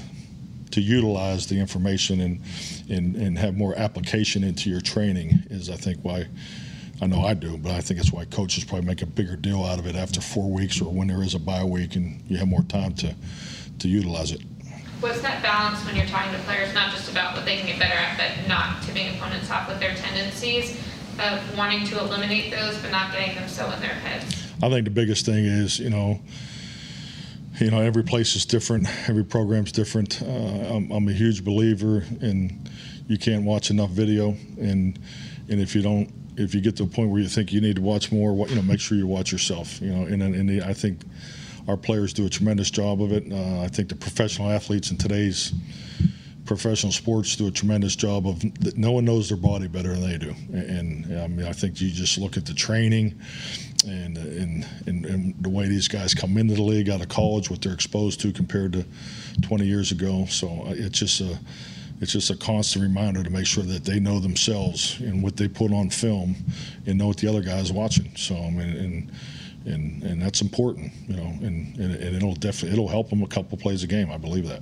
to 0.71 0.81
utilize 0.81 1.47
the 1.47 1.57
information 1.57 2.19
and, 2.19 2.41
and 2.89 3.15
and 3.15 3.37
have 3.37 3.55
more 3.55 3.77
application 3.77 4.43
into 4.43 4.69
your 4.69 4.81
training? 4.81 5.39
Is 5.49 5.69
I 5.69 5.75
think 5.75 5.99
why. 6.01 6.27
I 7.01 7.07
know 7.07 7.25
I 7.25 7.33
do, 7.33 7.57
but 7.57 7.73
I 7.73 7.81
think 7.81 7.99
it's 7.99 8.13
why 8.13 8.23
coaches 8.23 8.63
probably 8.63 8.87
make 8.87 9.01
a 9.01 9.05
bigger 9.05 9.35
deal 9.35 9.65
out 9.65 9.79
of 9.79 9.85
it 9.85 9.97
after 9.97 10.21
four 10.21 10.49
weeks 10.49 10.79
or 10.79 10.85
when 10.85 11.09
there 11.09 11.21
is 11.23 11.35
a 11.35 11.39
bye 11.39 11.65
week 11.65 11.97
and 11.97 12.23
you 12.29 12.37
have 12.37 12.47
more 12.47 12.63
time 12.63 12.93
to, 12.93 13.13
to 13.79 13.89
utilize 13.89 14.31
it. 14.31 14.39
What's 15.01 15.21
that 15.21 15.43
balance 15.43 15.85
when 15.85 15.95
you're 15.95 16.05
talking 16.05 16.31
to 16.31 16.39
players, 16.45 16.73
not 16.73 16.91
just 16.91 17.11
about 17.11 17.35
what 17.35 17.45
they 17.45 17.57
can 17.57 17.67
get 17.67 17.79
better 17.79 17.93
at, 17.93 18.17
but 18.17 18.47
not 18.47 18.81
tipping 18.83 19.15
opponents 19.15 19.51
off 19.51 19.67
with 19.67 19.79
their 19.79 19.93
tendencies 19.95 20.79
of 21.19 21.57
wanting 21.57 21.85
to 21.87 21.99
eliminate 21.99 22.51
those, 22.51 22.77
but 22.79 22.91
not 22.91 23.11
getting 23.11 23.35
them 23.35 23.47
so 23.47 23.69
in 23.71 23.79
their 23.81 23.89
heads? 23.89 24.51
I 24.63 24.69
think 24.69 24.85
the 24.85 24.91
biggest 24.91 25.25
thing 25.25 25.45
is, 25.45 25.79
you 25.79 25.89
know, 25.89 26.19
you 27.59 27.71
know, 27.71 27.81
every 27.81 28.03
place 28.03 28.35
is 28.35 28.45
different, 28.45 28.87
every 29.09 29.23
program's 29.23 29.71
different. 29.71 30.21
Uh, 30.21 30.25
I'm, 30.25 30.91
I'm 30.91 31.07
a 31.07 31.13
huge 31.13 31.43
believer 31.43 32.03
in 32.21 32.67
you 33.07 33.17
can't 33.17 33.43
watch 33.43 33.69
enough 33.69 33.91
video, 33.91 34.35
and 34.59 34.97
and 35.47 35.61
if 35.61 35.75
you 35.75 35.81
don't, 35.81 36.11
if 36.37 36.55
you 36.55 36.61
get 36.61 36.75
to 36.77 36.83
a 36.83 36.87
point 36.87 37.09
where 37.09 37.21
you 37.21 37.27
think 37.27 37.53
you 37.53 37.61
need 37.61 37.75
to 37.75 37.81
watch 37.81 38.11
more, 38.11 38.47
you 38.47 38.55
know, 38.55 38.61
make 38.61 38.79
sure 38.79 38.97
you 38.97 39.07
watch 39.07 39.31
yourself. 39.31 39.79
You 39.81 39.93
know, 39.93 40.05
and 40.05 40.21
and 40.21 40.49
the, 40.49 40.63
I 40.63 40.73
think 40.73 41.01
our 41.67 41.77
players 41.77 42.13
do 42.13 42.25
a 42.25 42.29
tremendous 42.29 42.69
job 42.69 43.01
of 43.01 43.11
it. 43.11 43.31
Uh, 43.31 43.61
I 43.61 43.67
think 43.67 43.89
the 43.89 43.95
professional 43.95 44.49
athletes 44.49 44.91
in 44.91 44.97
today's 44.97 45.53
professional 46.45 46.91
sports 46.91 47.35
do 47.35 47.47
a 47.47 47.51
tremendous 47.51 47.95
job 47.95 48.27
of 48.27 48.43
no 48.77 48.91
one 48.91 49.03
knows 49.03 49.29
their 49.29 49.37
body 49.37 49.67
better 49.67 49.89
than 49.95 50.01
they 50.01 50.17
do. 50.17 50.33
And, 50.53 51.05
and 51.05 51.19
I 51.19 51.27
mean 51.27 51.45
I 51.45 51.51
think 51.51 51.81
you 51.81 51.89
just 51.89 52.17
look 52.17 52.37
at 52.37 52.45
the 52.45 52.53
training 52.53 53.19
and, 53.87 54.17
and 54.17 54.67
and 54.85 55.05
and 55.05 55.35
the 55.43 55.49
way 55.49 55.67
these 55.67 55.87
guys 55.87 56.13
come 56.13 56.37
into 56.37 56.53
the 56.53 56.61
league 56.61 56.89
out 56.89 57.01
of 57.01 57.09
college 57.09 57.49
what 57.49 57.61
they're 57.61 57.73
exposed 57.73 58.19
to 58.21 58.31
compared 58.31 58.73
to 58.73 58.85
20 59.41 59.65
years 59.65 59.91
ago. 59.91 60.25
So 60.25 60.47
uh, 60.67 60.73
it's 60.75 60.99
just 60.99 61.21
a 61.21 61.39
it's 62.01 62.11
just 62.11 62.29
a 62.29 62.35
constant 62.35 62.83
reminder 62.83 63.23
to 63.23 63.29
make 63.29 63.47
sure 63.47 63.63
that 63.63 63.85
they 63.85 63.99
know 63.99 64.19
themselves 64.19 64.99
and 64.99 65.23
what 65.23 65.37
they 65.37 65.47
put 65.47 65.71
on 65.71 65.89
film 65.89 66.35
and 66.85 66.97
know 66.97 67.07
what 67.07 67.17
the 67.17 67.27
other 67.27 67.41
guys 67.41 67.71
watching. 67.71 68.15
So 68.15 68.35
I 68.35 68.49
mean 68.51 68.69
and 68.69 69.11
and, 69.65 70.03
and 70.03 70.21
that's 70.21 70.41
important, 70.41 70.91
you 71.07 71.15
know, 71.15 71.25
and, 71.41 71.75
and, 71.77 71.95
and 71.95 72.15
it'll 72.15 72.35
definitely 72.35 72.71
it'll 72.71 72.87
help 72.87 73.09
them 73.09 73.23
a 73.23 73.27
couple 73.27 73.57
plays 73.57 73.83
a 73.83 73.87
game. 73.87 74.11
I 74.11 74.17
believe 74.17 74.47
that. 74.47 74.61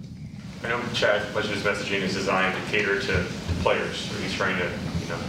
I 0.63 0.69
know 0.69 0.81
Chad, 0.93 1.21
messaging 1.33 2.01
is 2.01 2.13
designed 2.13 2.55
to 2.55 2.71
cater 2.71 3.01
to 3.01 3.25
players, 3.61 4.09
he's 4.21 4.33
trying 4.33 4.57
to, 4.59 4.65
you 5.01 5.09
know, 5.09 5.19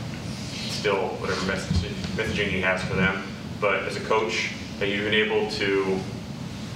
instill 0.52 1.08
whatever 1.16 1.44
message, 1.46 1.90
messaging 2.16 2.48
he 2.48 2.60
has 2.60 2.82
for 2.84 2.94
them. 2.94 3.24
But 3.60 3.82
as 3.84 3.96
a 3.96 4.00
coach, 4.00 4.52
have 4.78 4.88
you 4.88 5.02
been 5.02 5.14
able 5.14 5.50
to 5.52 5.98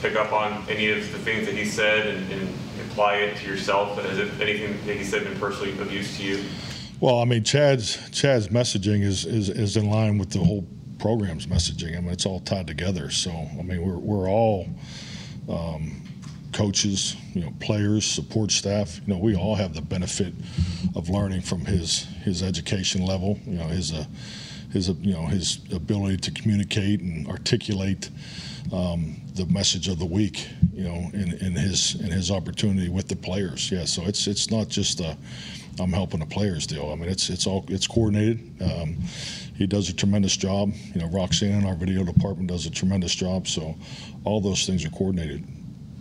pick 0.01 0.17
up 0.17 0.33
on 0.33 0.65
any 0.69 0.91
of 0.91 0.99
the 1.13 1.19
things 1.19 1.47
that 1.47 1.55
he 1.55 1.65
said 1.65 2.07
and, 2.07 2.33
and 2.33 2.49
apply 2.91 3.17
it 3.17 3.37
to 3.37 3.47
yourself? 3.47 3.99
And 3.99 4.07
has 4.09 4.19
it, 4.19 4.41
anything 4.41 4.77
that 4.87 4.97
he 4.97 5.05
said 5.05 5.25
been 5.25 5.39
personally 5.39 5.79
of 5.79 5.93
use 5.93 6.17
to 6.17 6.25
you? 6.25 6.45
Well, 7.01 7.21
I 7.21 7.25
mean, 7.25 7.45
Chad's 7.45 8.11
Chad's 8.11 8.49
messaging 8.49 9.03
is, 9.03 9.25
is, 9.25 9.51
is 9.51 9.77
in 9.77 9.89
line 9.89 10.19
with 10.19 10.31
the 10.31 10.41
whole 10.41 10.67
program's 10.99 11.47
messaging. 11.47 11.97
I 11.97 12.01
mean, 12.01 12.11
it's 12.11 12.27
all 12.27 12.41
tied 12.41 12.67
together. 12.67 13.11
So, 13.11 13.31
I 13.31 13.63
mean, 13.63 13.83
we're, 13.83 13.99
we're 13.99 14.29
all 14.29 14.69
um, 15.49 16.03
coaches, 16.53 17.17
you 17.35 17.43
know, 17.43 17.53
players, 17.61 18.05
support 18.05 18.51
staff. 18.51 19.01
You 19.07 19.15
know, 19.15 19.19
we 19.19 19.37
all 19.37 19.55
have 19.55 19.75
the 19.75 19.83
benefit 19.83 20.35
of 20.97 21.09
learning 21.09 21.43
from 21.43 21.65
his 21.65 22.05
his 22.25 22.43
education 22.43 23.05
level. 23.05 23.39
You 23.47 23.59
know, 23.59 23.67
his 23.67 23.93
uh, 23.93 24.05
his 24.73 24.89
you 24.89 25.13
know 25.13 25.27
his 25.27 25.61
ability 25.73 26.19
to 26.19 26.31
communicate 26.31 27.01
and 27.01 27.27
articulate 27.29 28.11
um, 28.73 29.17
the 29.35 29.47
message 29.47 29.89
of 29.89 29.99
the 29.99 30.07
week. 30.07 30.49
you 30.73 30.85
know, 30.85 31.11
in, 31.13 31.35
in 31.41 31.53
his 31.53 31.97
in 31.97 32.11
his 32.11 32.31
opportunity 32.31 32.89
with 32.89 33.09
the 33.09 33.17
players. 33.17 33.71
Yeah, 33.71 33.85
so 33.85 34.03
it's 34.07 34.27
it's 34.27 34.51
not 34.51 34.69
just 34.69 35.01
a 35.01 35.17
I'm 35.81 35.93
helping 35.93 36.21
the 36.21 36.27
players 36.27 36.67
deal. 36.67 36.91
I 36.91 36.97
mean, 36.97 37.09
it's 37.09 37.31
it's 37.31 37.47
all 37.47 37.65
it's 37.69 37.87
coordinated. 37.87 38.41
Um, 38.61 38.99
he 39.57 39.67
does 39.67 39.89
a 39.89 39.95
tremendous 39.95 40.37
job. 40.37 40.73
You 40.95 41.01
know, 41.01 41.09
Roxanne, 41.09 41.65
our 41.67 41.75
video 41.75 42.05
department, 42.05 42.49
does 42.49 42.67
a 42.67 42.71
tremendous 42.71 43.15
job. 43.15 43.49
So 43.49 43.75
all 44.25 44.41
those 44.41 44.67
things 44.67 44.85
are 44.85 44.91
coordinated. 44.91 45.45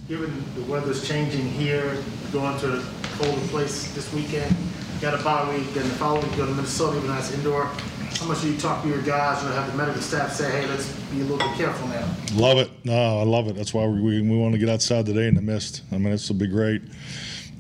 Given 0.08 0.44
the 0.56 0.62
weather's 0.64 1.06
changing 1.08 1.50
here, 1.50 1.98
going 2.32 2.58
to 2.60 2.78
a 2.78 2.84
colder 3.18 3.48
place 3.48 3.94
this 3.94 4.12
weekend, 4.14 4.56
got 5.02 5.20
a 5.20 5.24
bye 5.24 5.50
week, 5.56 5.74
then 5.74 5.84
the 5.88 5.96
following 5.96 6.28
week 6.28 6.38
go 6.38 6.46
to 6.46 6.54
Minnesota, 6.54 6.98
even 6.98 7.10
though 7.10 7.18
it's 7.18 7.34
indoor. 7.34 7.66
How 7.66 8.26
much 8.26 8.42
do 8.42 8.52
you 8.52 8.58
talk 8.58 8.82
to 8.84 8.90
your 8.90 9.02
guys 9.02 9.44
or 9.44 9.52
have 9.52 9.70
the 9.70 9.78
medical 9.78 10.02
staff 10.02 10.34
say, 10.34 10.50
hey, 10.50 10.68
let's 10.68 10.92
be 11.12 11.22
a 11.22 11.24
little 11.24 11.38
bit 11.38 11.56
careful 11.56 11.88
now? 11.90 12.10
Love 12.34 12.58
it. 12.58 12.72
No, 12.84 13.20
I 13.20 13.24
love 13.24 13.48
it. 13.48 13.56
That's 13.56 13.74
why 13.74 13.86
we, 13.86 14.02
we, 14.02 14.22
we 14.22 14.38
want 14.38 14.54
to 14.54 14.60
get 14.60 14.70
outside 14.70 15.06
today 15.06 15.28
in 15.28 15.36
the 15.36 15.42
mist. 15.42 15.84
I 15.92 15.98
mean, 15.98 16.14
it's 16.14 16.28
will 16.30 16.38
be 16.38 16.48
great. 16.48 16.82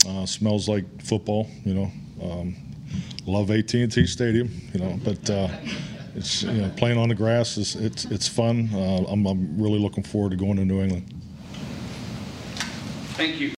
Uh, 0.08 0.26
smells 0.26 0.68
like 0.68 0.86
football, 1.04 1.48
you 1.64 1.74
know. 1.74 1.92
Um, 2.22 2.56
love 3.26 3.52
AT&T 3.52 4.06
Stadium, 4.08 4.50
you 4.74 4.80
know, 4.80 5.00
but 5.04 5.30
uh, 5.30 5.50
it's 6.16 6.44
you 6.44 6.52
know 6.62 6.72
playing 6.78 6.98
on 6.98 7.10
the 7.10 7.16
grass 7.16 7.58
is 7.58 7.76
it's 7.76 8.06
it's 8.06 8.28
fun. 8.28 8.70
Uh, 8.74 9.06
I'm, 9.08 9.26
I'm 9.26 9.62
really 9.62 9.80
looking 9.80 10.04
forward 10.04 10.32
to 10.32 10.36
going 10.36 10.58
to 10.58 10.66
New 10.66 10.82
England. 10.82 11.14
Thank 13.16 13.40
you. 13.40 13.54